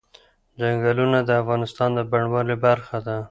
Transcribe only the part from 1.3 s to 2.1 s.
افغانستان د